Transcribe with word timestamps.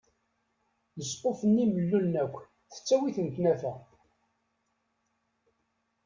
Lesquf-nni 0.99 1.65
mellulen 1.73 2.15
akk 2.23 2.35
tettawi-ten 2.71 3.27
tnafa. 3.35 3.73